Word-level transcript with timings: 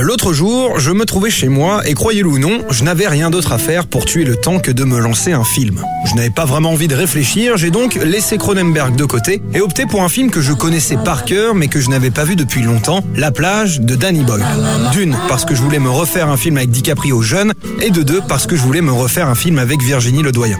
L'autre 0.00 0.34
jour, 0.34 0.78
je 0.78 0.90
me 0.90 1.06
trouvais 1.06 1.30
chez 1.30 1.48
moi 1.48 1.86
et 1.86 1.94
croyez-le 1.94 2.28
ou 2.28 2.38
non, 2.38 2.60
je 2.70 2.84
n'avais 2.84 3.08
rien 3.08 3.30
d'autre 3.30 3.52
à 3.52 3.58
faire 3.58 3.86
pour 3.86 4.04
tuer 4.04 4.24
le 4.24 4.36
temps 4.36 4.58
que 4.58 4.70
de 4.70 4.84
me 4.84 4.98
lancer 4.98 5.32
un 5.32 5.44
film. 5.44 5.82
Je 6.04 6.14
n'avais 6.14 6.30
pas 6.30 6.44
vraiment 6.44 6.72
envie 6.72 6.88
de 6.88 6.94
réfléchir, 6.94 7.56
j'ai 7.56 7.70
donc 7.70 7.94
laissé 7.94 8.36
Cronenberg 8.36 8.94
de 8.94 9.04
côté 9.04 9.40
et 9.54 9.60
opté 9.60 9.86
pour 9.86 10.02
un 10.02 10.08
film 10.10 10.30
que 10.30 10.42
je 10.42 10.52
connaissais 10.52 10.98
par 11.02 11.24
cœur 11.24 11.54
mais 11.54 11.68
que 11.68 11.80
je 11.80 11.88
n'avais 11.88 12.10
pas 12.10 12.24
vu 12.24 12.36
depuis 12.36 12.62
longtemps, 12.62 13.02
La 13.14 13.30
plage 13.30 13.80
de 13.80 13.94
Danny 13.94 14.22
Boyle. 14.22 14.44
D'une, 14.92 15.16
parce 15.28 15.44
que 15.44 15.54
je 15.54 15.62
voulais 15.62 15.78
me 15.78 15.90
refaire 15.90 16.28
un 16.28 16.36
film 16.36 16.58
avec 16.58 16.70
DiCaprio 16.70 17.22
jeune 17.22 17.54
et 17.80 17.90
de 17.90 18.02
deux, 18.02 18.20
parce 18.28 18.46
que 18.46 18.54
je 18.54 18.62
voulais 18.62 18.82
me 18.82 18.92
refaire 18.92 19.28
un 19.28 19.34
film 19.34 19.58
avec 19.58 19.82
Virginie 19.82 20.22
Ledoyen. 20.22 20.58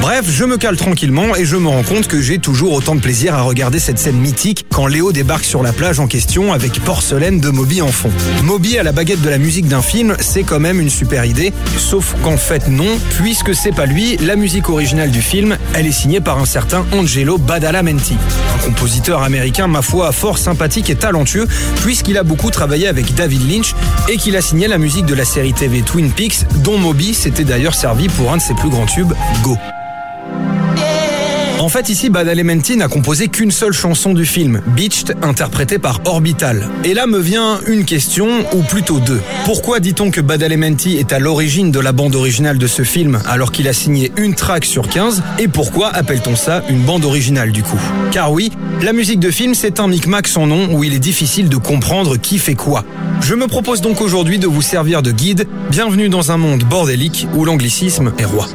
Bref, 0.00 0.26
je 0.28 0.44
me 0.44 0.56
cale 0.56 0.76
tranquillement 0.76 1.34
et 1.34 1.44
je 1.44 1.56
me 1.56 1.68
rends 1.68 1.82
compte 1.82 2.06
que 2.06 2.20
j'ai 2.20 2.38
toujours 2.38 2.72
autant 2.74 2.94
de 2.94 3.00
plaisir 3.00 3.34
à 3.34 3.42
regarder 3.42 3.80
cette 3.80 3.98
scène 3.98 4.16
mythique 4.16 4.66
quand 4.70 4.86
Léo 4.86 5.10
débarque 5.10 5.44
sur 5.44 5.62
la 5.62 5.72
plage 5.72 5.98
en 5.98 6.06
question 6.06 6.52
avec 6.52 6.80
Porcelaine 6.84 7.40
de 7.40 7.50
Moby 7.50 7.82
en 7.82 7.88
fond. 7.88 8.10
Moby 8.44 8.75
à 8.78 8.82
la 8.82 8.92
baguette 8.92 9.22
de 9.22 9.30
la 9.30 9.38
musique 9.38 9.68
d'un 9.68 9.80
film, 9.80 10.16
c'est 10.20 10.42
quand 10.42 10.60
même 10.60 10.80
une 10.80 10.90
super 10.90 11.24
idée, 11.24 11.52
sauf 11.78 12.14
qu'en 12.22 12.36
fait 12.36 12.68
non, 12.68 12.98
puisque 13.16 13.54
c'est 13.54 13.74
pas 13.74 13.86
lui, 13.86 14.16
la 14.18 14.36
musique 14.36 14.68
originale 14.68 15.10
du 15.10 15.22
film, 15.22 15.56
elle 15.74 15.86
est 15.86 15.92
signée 15.92 16.20
par 16.20 16.38
un 16.38 16.44
certain 16.44 16.84
Angelo 16.92 17.38
Badalamenti, 17.38 18.16
un 18.54 18.64
compositeur 18.64 19.22
américain 19.22 19.66
ma 19.66 19.82
foi 19.82 20.12
fort 20.12 20.38
sympathique 20.38 20.90
et 20.90 20.96
talentueux, 20.96 21.46
puisqu'il 21.82 22.18
a 22.18 22.22
beaucoup 22.22 22.50
travaillé 22.50 22.88
avec 22.88 23.14
David 23.14 23.50
Lynch 23.50 23.74
et 24.08 24.16
qu'il 24.16 24.36
a 24.36 24.40
signé 24.40 24.68
la 24.68 24.78
musique 24.78 25.06
de 25.06 25.14
la 25.14 25.24
série 25.24 25.54
TV 25.54 25.82
Twin 25.82 26.10
Peaks, 26.10 26.44
dont 26.56 26.76
Moby 26.78 27.14
s'était 27.14 27.44
d'ailleurs 27.44 27.74
servi 27.74 28.08
pour 28.08 28.32
un 28.32 28.36
de 28.36 28.42
ses 28.42 28.54
plus 28.54 28.68
grands 28.68 28.86
tubes, 28.86 29.12
Go. 29.42 29.56
En 31.66 31.68
fait, 31.68 31.88
ici, 31.88 32.10
Badalamenti 32.10 32.76
n'a 32.76 32.86
composé 32.86 33.26
qu'une 33.26 33.50
seule 33.50 33.72
chanson 33.72 34.14
du 34.14 34.24
film, 34.24 34.62
Beached, 34.76 35.16
interprétée 35.20 35.80
par 35.80 36.00
Orbital. 36.04 36.68
Et 36.84 36.94
là 36.94 37.08
me 37.08 37.18
vient 37.18 37.58
une 37.66 37.84
question, 37.84 38.28
ou 38.52 38.62
plutôt 38.62 39.00
deux. 39.00 39.20
Pourquoi 39.44 39.80
dit-on 39.80 40.12
que 40.12 40.20
Badalamenti 40.20 40.96
est 40.96 41.12
à 41.12 41.18
l'origine 41.18 41.72
de 41.72 41.80
la 41.80 41.90
bande 41.90 42.14
originale 42.14 42.58
de 42.58 42.68
ce 42.68 42.84
film, 42.84 43.20
alors 43.26 43.50
qu'il 43.50 43.66
a 43.66 43.72
signé 43.72 44.12
une 44.16 44.36
track 44.36 44.64
sur 44.64 44.88
15 44.88 45.24
Et 45.40 45.48
pourquoi 45.48 45.88
appelle-t-on 45.88 46.36
ça 46.36 46.62
une 46.68 46.82
bande 46.82 47.04
originale 47.04 47.50
du 47.50 47.64
coup? 47.64 47.80
Car 48.12 48.30
oui, 48.30 48.52
la 48.80 48.92
musique 48.92 49.18
de 49.18 49.32
film, 49.32 49.56
c'est 49.56 49.80
un 49.80 49.88
micmac 49.88 50.28
sans 50.28 50.46
nom 50.46 50.72
où 50.72 50.84
il 50.84 50.94
est 50.94 51.00
difficile 51.00 51.48
de 51.48 51.56
comprendre 51.56 52.16
qui 52.16 52.38
fait 52.38 52.54
quoi. 52.54 52.84
Je 53.22 53.34
me 53.34 53.48
propose 53.48 53.80
donc 53.80 54.00
aujourd'hui 54.00 54.38
de 54.38 54.46
vous 54.46 54.62
servir 54.62 55.02
de 55.02 55.10
guide. 55.10 55.48
Bienvenue 55.72 56.08
dans 56.10 56.30
un 56.30 56.36
monde 56.36 56.62
bordélique 56.62 57.26
où 57.34 57.44
l'anglicisme 57.44 58.12
est 58.18 58.24
roi. 58.24 58.46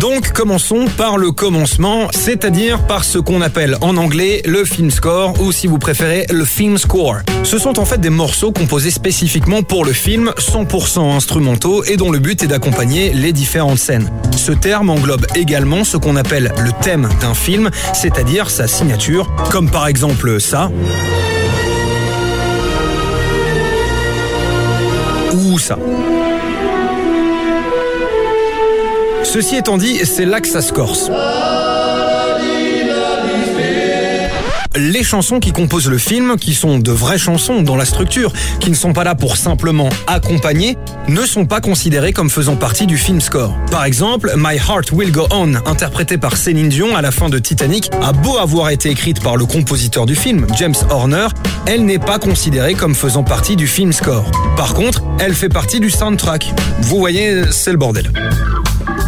Donc 0.00 0.32
commençons 0.32 0.86
par 0.96 1.16
le 1.16 1.30
commencement, 1.30 2.08
c'est-à-dire 2.12 2.86
par 2.86 3.04
ce 3.04 3.18
qu'on 3.18 3.40
appelle 3.40 3.76
en 3.80 3.96
anglais 3.96 4.42
le 4.44 4.64
film 4.64 4.90
score 4.90 5.40
ou 5.40 5.52
si 5.52 5.66
vous 5.66 5.78
préférez 5.78 6.26
le 6.30 6.44
film 6.44 6.78
score. 6.78 7.18
Ce 7.44 7.58
sont 7.58 7.78
en 7.78 7.84
fait 7.84 8.00
des 8.00 8.10
morceaux 8.10 8.52
composés 8.52 8.90
spécifiquement 8.90 9.62
pour 9.62 9.84
le 9.84 9.92
film, 9.92 10.32
100% 10.36 11.16
instrumentaux 11.16 11.84
et 11.84 11.96
dont 11.96 12.10
le 12.10 12.18
but 12.18 12.42
est 12.42 12.48
d'accompagner 12.48 13.12
les 13.12 13.32
différentes 13.32 13.78
scènes. 13.78 14.10
Ce 14.36 14.52
terme 14.52 14.90
englobe 14.90 15.26
également 15.34 15.84
ce 15.84 15.96
qu'on 15.96 16.16
appelle 16.16 16.52
le 16.58 16.70
thème 16.82 17.08
d'un 17.20 17.34
film, 17.34 17.70
c'est-à-dire 17.94 18.50
sa 18.50 18.66
signature, 18.66 19.30
comme 19.50 19.70
par 19.70 19.86
exemple 19.86 20.40
ça. 20.40 20.70
Ou 25.32 25.58
ça. 25.58 25.78
Ceci 29.24 29.56
étant 29.56 29.78
dit, 29.78 30.00
c'est 30.04 30.24
là 30.24 30.40
que 30.40 30.48
ça 30.48 30.60
se 30.60 30.72
corse. 30.72 31.10
Les 34.76 35.04
chansons 35.04 35.38
qui 35.38 35.52
composent 35.52 35.88
le 35.88 35.98
film, 35.98 36.36
qui 36.36 36.52
sont 36.52 36.78
de 36.78 36.90
vraies 36.90 37.18
chansons 37.18 37.62
dans 37.62 37.76
la 37.76 37.84
structure, 37.84 38.32
qui 38.58 38.70
ne 38.70 38.74
sont 38.74 38.92
pas 38.92 39.04
là 39.04 39.14
pour 39.14 39.36
simplement 39.36 39.88
accompagner, 40.08 40.76
ne 41.08 41.22
sont 41.22 41.46
pas 41.46 41.60
considérées 41.60 42.12
comme 42.12 42.28
faisant 42.28 42.56
partie 42.56 42.86
du 42.86 42.98
film 42.98 43.20
score. 43.20 43.56
Par 43.70 43.84
exemple, 43.84 44.32
My 44.36 44.56
Heart 44.56 44.90
Will 44.92 45.12
Go 45.12 45.26
On, 45.30 45.54
interprétée 45.66 46.18
par 46.18 46.36
Céline 46.36 46.68
Dion 46.68 46.96
à 46.96 47.02
la 47.02 47.12
fin 47.12 47.28
de 47.28 47.38
Titanic, 47.38 47.90
a 48.02 48.12
beau 48.12 48.36
avoir 48.38 48.70
été 48.70 48.90
écrite 48.90 49.22
par 49.22 49.36
le 49.36 49.46
compositeur 49.46 50.06
du 50.06 50.16
film, 50.16 50.46
James 50.58 50.74
Horner, 50.90 51.28
elle 51.66 51.84
n'est 51.84 52.00
pas 52.00 52.18
considérée 52.18 52.74
comme 52.74 52.96
faisant 52.96 53.22
partie 53.22 53.54
du 53.54 53.68
film 53.68 53.92
score. 53.92 54.28
Par 54.56 54.74
contre, 54.74 55.02
elle 55.20 55.34
fait 55.34 55.48
partie 55.48 55.78
du 55.78 55.90
soundtrack. 55.90 56.52
Vous 56.82 56.98
voyez, 56.98 57.42
c'est 57.52 57.70
le 57.70 57.78
bordel. 57.78 58.10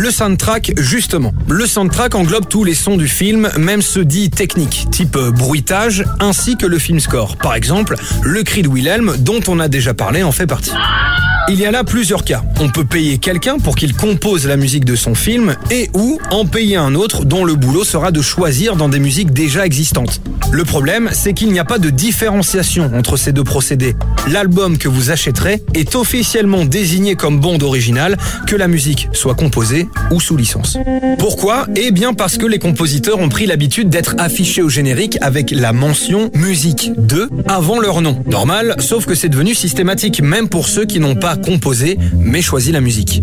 Le 0.00 0.12
soundtrack, 0.12 0.74
justement. 0.76 1.32
Le 1.48 1.66
soundtrack 1.66 2.14
englobe 2.14 2.48
tous 2.48 2.62
les 2.62 2.74
sons 2.74 2.96
du 2.96 3.08
film, 3.08 3.50
même 3.58 3.82
ceux 3.82 4.04
dits 4.04 4.30
techniques, 4.30 4.86
type 4.92 5.16
euh, 5.16 5.32
bruitage, 5.32 6.04
ainsi 6.20 6.56
que 6.56 6.66
le 6.66 6.78
film 6.78 7.00
score. 7.00 7.36
Par 7.36 7.56
exemple, 7.56 7.96
le 8.22 8.44
cri 8.44 8.62
de 8.62 8.68
Wilhelm, 8.68 9.16
dont 9.18 9.40
on 9.48 9.58
a 9.58 9.66
déjà 9.66 9.94
parlé, 9.94 10.22
en 10.22 10.30
fait 10.30 10.46
partie. 10.46 10.70
Il 11.50 11.58
y 11.58 11.64
a 11.64 11.70
là 11.70 11.82
plusieurs 11.82 12.24
cas. 12.24 12.42
On 12.60 12.68
peut 12.68 12.84
payer 12.84 13.16
quelqu'un 13.16 13.58
pour 13.58 13.74
qu'il 13.74 13.94
compose 13.94 14.46
la 14.46 14.58
musique 14.58 14.84
de 14.84 14.94
son 14.94 15.14
film 15.14 15.56
et 15.70 15.88
ou 15.94 16.20
en 16.30 16.44
payer 16.44 16.76
un 16.76 16.94
autre 16.94 17.24
dont 17.24 17.42
le 17.42 17.54
boulot 17.54 17.84
sera 17.84 18.10
de 18.10 18.20
choisir 18.20 18.76
dans 18.76 18.90
des 18.90 18.98
musiques 18.98 19.32
déjà 19.32 19.64
existantes. 19.64 20.20
Le 20.50 20.64
problème, 20.64 21.08
c'est 21.12 21.32
qu'il 21.32 21.50
n'y 21.50 21.58
a 21.58 21.64
pas 21.64 21.78
de 21.78 21.88
différenciation 21.88 22.90
entre 22.94 23.16
ces 23.16 23.32
deux 23.32 23.44
procédés. 23.44 23.96
L'album 24.30 24.76
que 24.76 24.88
vous 24.88 25.10
achèterez 25.10 25.62
est 25.74 25.94
officiellement 25.94 26.66
désigné 26.66 27.16
comme 27.16 27.40
bande 27.40 27.62
originale, 27.62 28.18
que 28.46 28.56
la 28.56 28.68
musique 28.68 29.08
soit 29.12 29.34
composée 29.34 29.88
ou 30.10 30.20
sous 30.20 30.36
licence. 30.36 30.76
Pourquoi? 31.18 31.66
Eh 31.76 31.92
bien 31.92 32.12
parce 32.12 32.36
que 32.36 32.46
les 32.46 32.58
compositeurs 32.58 33.20
ont 33.20 33.28
pris 33.30 33.46
l'habitude 33.46 33.88
d'être 33.88 34.14
affichés 34.18 34.60
au 34.60 34.68
générique 34.68 35.16
avec 35.22 35.50
la 35.50 35.72
mention 35.72 36.30
musique 36.34 36.92
2 36.98 37.28
avant 37.46 37.78
leur 37.80 38.02
nom. 38.02 38.22
Normal, 38.26 38.76
sauf 38.80 39.06
que 39.06 39.14
c'est 39.14 39.28
devenu 39.30 39.54
systématique, 39.54 40.20
même 40.20 40.48
pour 40.48 40.68
ceux 40.68 40.84
qui 40.84 41.00
n'ont 41.00 41.16
pas 41.16 41.37
composé 41.38 41.98
mais 42.18 42.42
choisi 42.42 42.72
la 42.72 42.80
musique. 42.80 43.22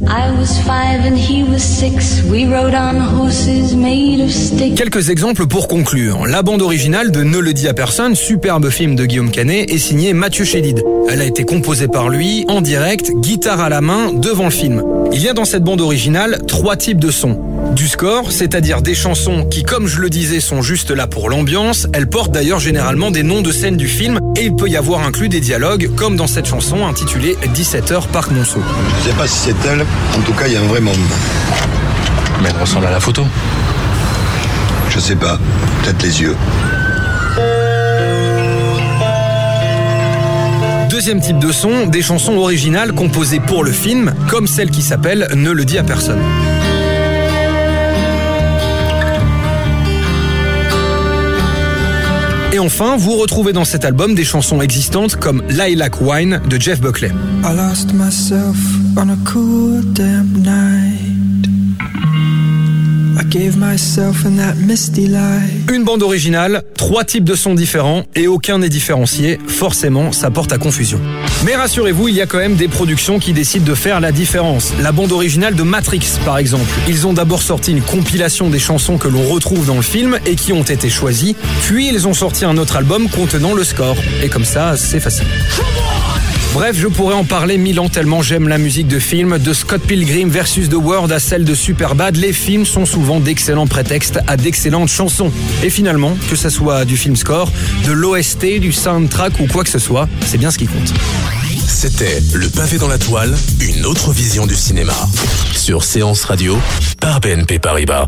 Quelques 4.75 5.09
exemples 5.09 5.47
pour 5.47 5.67
conclure. 5.67 6.25
La 6.25 6.41
bande 6.41 6.61
originale 6.61 7.11
de 7.11 7.23
Ne 7.23 7.39
le 7.39 7.53
dit 7.53 7.67
à 7.67 7.73
personne, 7.73 8.15
superbe 8.15 8.69
film 8.69 8.95
de 8.95 9.05
Guillaume 9.05 9.31
Canet, 9.31 9.71
est 9.71 9.77
signée 9.77 10.13
Mathieu 10.13 10.45
Chédid. 10.45 10.83
Elle 11.09 11.21
a 11.21 11.25
été 11.25 11.43
composée 11.43 11.87
par 11.87 12.09
lui, 12.09 12.45
en 12.47 12.61
direct, 12.61 13.11
guitare 13.15 13.61
à 13.61 13.69
la 13.69 13.81
main, 13.81 14.11
devant 14.13 14.45
le 14.45 14.49
film. 14.49 14.83
Il 15.11 15.21
y 15.21 15.29
a 15.29 15.33
dans 15.33 15.45
cette 15.45 15.63
bande 15.63 15.81
originale 15.81 16.41
trois 16.47 16.75
types 16.75 16.99
de 16.99 17.11
sons. 17.11 17.39
Du 17.73 17.87
score, 17.87 18.31
c'est-à-dire 18.31 18.81
des 18.81 18.95
chansons 18.95 19.45
qui, 19.45 19.63
comme 19.63 19.87
je 19.87 19.99
le 19.99 20.09
disais, 20.09 20.39
sont 20.39 20.61
juste 20.61 20.91
là 20.91 21.07
pour 21.07 21.29
l'ambiance. 21.29 21.87
Elles 21.93 22.07
portent 22.07 22.31
d'ailleurs 22.31 22.59
généralement 22.59 23.11
des 23.11 23.23
noms 23.23 23.41
de 23.41 23.51
scènes 23.51 23.77
du 23.77 23.87
film 23.87 24.19
et 24.37 24.45
il 24.45 24.55
peut 24.55 24.67
y 24.67 24.77
avoir 24.77 25.05
inclus 25.05 25.29
des 25.29 25.39
dialogues, 25.39 25.89
comme 25.95 26.15
dans 26.15 26.27
cette 26.27 26.45
chanson 26.45 26.85
intitulée 26.87 27.35
17h 27.53 28.07
Parc 28.07 28.31
Monceau. 28.31 28.61
Je 28.99 29.09
sais 29.09 29.15
pas 29.15 29.27
si 29.27 29.39
c'est 29.39 29.69
elle, 29.69 29.81
en 29.81 30.21
tout 30.25 30.33
cas 30.33 30.47
il 30.47 30.53
y 30.53 30.55
a 30.55 30.61
un 30.61 30.67
vrai 30.67 30.81
monde. 30.81 30.95
Mais 32.41 32.49
elle 32.49 32.61
ressemble 32.61 32.85
à 32.85 32.91
la 32.91 32.99
photo. 32.99 33.23
Je 34.89 34.99
sais 34.99 35.15
pas, 35.15 35.37
peut-être 35.83 36.03
les 36.03 36.21
yeux. 36.21 36.35
Deuxième 40.89 41.19
type 41.19 41.39
de 41.39 41.51
son, 41.51 41.87
des 41.87 42.01
chansons 42.01 42.37
originales 42.37 42.93
composées 42.93 43.41
pour 43.41 43.63
le 43.63 43.71
film, 43.71 44.13
comme 44.29 44.47
celle 44.47 44.71
qui 44.71 44.81
s'appelle 44.81 45.27
Ne 45.35 45.51
le 45.51 45.65
dit 45.65 45.77
à 45.77 45.83
personne. 45.83 46.21
Et 52.55 52.59
enfin, 52.59 52.95
vous 52.95 53.17
retrouvez 53.17 53.51
dans 53.51 53.65
cet 53.65 53.83
album 53.83 54.15
des 54.15 54.23
chansons 54.23 54.61
existantes 54.61 55.17
comme 55.17 55.43
Lilac 55.49 55.99
Wine 55.99 56.39
de 56.49 56.57
Jeff 56.57 56.79
Buckley. 56.79 57.11
Une 65.73 65.83
bande 65.83 66.03
originale, 66.03 66.63
trois 66.77 67.03
types 67.03 67.23
de 67.23 67.35
sons 67.35 67.55
différents 67.55 68.03
et 68.15 68.27
aucun 68.27 68.59
n'est 68.59 68.69
différencié. 68.69 69.39
Forcément, 69.47 70.11
ça 70.11 70.31
porte 70.31 70.51
à 70.51 70.57
confusion. 70.57 70.99
Mais 71.45 71.55
rassurez-vous, 71.55 72.07
il 72.07 72.15
y 72.15 72.21
a 72.21 72.25
quand 72.25 72.37
même 72.37 72.55
des 72.55 72.67
productions 72.67 73.19
qui 73.19 73.33
décident 73.33 73.65
de 73.65 73.75
faire 73.75 73.99
la 73.99 74.11
différence. 74.11 74.73
La 74.81 74.91
bande 74.91 75.11
originale 75.11 75.55
de 75.55 75.63
Matrix, 75.63 76.19
par 76.23 76.37
exemple. 76.37 76.69
Ils 76.87 77.07
ont 77.07 77.13
d'abord 77.13 77.41
sorti 77.41 77.71
une 77.71 77.81
compilation 77.81 78.49
des 78.49 78.59
chansons 78.59 78.97
que 78.97 79.07
l'on 79.07 79.23
retrouve 79.27 79.65
dans 79.65 79.75
le 79.75 79.81
film 79.81 80.19
et 80.25 80.35
qui 80.35 80.53
ont 80.53 80.63
été 80.63 80.89
choisies. 80.89 81.35
Puis 81.63 81.89
ils 81.89 82.07
ont 82.07 82.13
sorti 82.13 82.45
un 82.45 82.57
autre 82.57 82.75
album 82.75 83.09
contenant 83.09 83.53
le 83.53 83.63
score. 83.63 83.97
Et 84.23 84.29
comme 84.29 84.45
ça, 84.45 84.77
c'est 84.77 84.99
facile. 84.99 85.27
Bref, 86.55 86.77
je 86.79 86.87
pourrais 86.87 87.15
en 87.15 87.25
parler 87.25 87.57
mille 87.57 87.81
ans 87.81 87.89
tellement 87.89 88.21
j'aime 88.21 88.47
la 88.47 88.57
musique 88.57 88.87
de 88.87 88.97
film, 88.97 89.39
de 89.39 89.53
Scott 89.53 89.81
Pilgrim 89.81 90.29
versus 90.29 90.69
The 90.69 90.75
World 90.75 91.11
à 91.11 91.19
celle 91.19 91.43
de 91.43 91.53
Superbad. 91.53 92.15
Les 92.15 92.31
films 92.31 92.65
sont 92.65 92.85
souvent 92.85 93.19
d'excellents 93.19 93.67
prétextes 93.67 94.21
à 94.25 94.37
d'excellentes 94.37 94.87
chansons. 94.87 95.33
Et 95.63 95.69
finalement, 95.69 96.17
que 96.29 96.37
ça 96.37 96.49
soit 96.49 96.85
du 96.85 96.95
film 96.95 97.17
score, 97.17 97.51
de 97.85 97.91
l'OST, 97.91 98.59
du 98.61 98.71
soundtrack 98.71 99.37
ou 99.41 99.47
quoi 99.47 99.65
que 99.65 99.69
ce 99.69 99.79
soit, 99.79 100.07
c'est 100.25 100.37
bien 100.37 100.49
ce 100.49 100.57
qui 100.57 100.67
compte. 100.67 100.93
C'était 101.67 102.23
Le 102.33 102.47
pavé 102.47 102.77
dans 102.77 102.87
la 102.87 102.99
toile, 102.99 103.35
une 103.59 103.85
autre 103.85 104.11
vision 104.13 104.47
du 104.47 104.55
cinéma. 104.55 104.95
Sur 105.53 105.83
Séance 105.83 106.23
Radio, 106.23 106.57
par 107.01 107.19
BNP 107.19 107.59
Paribas. 107.59 108.07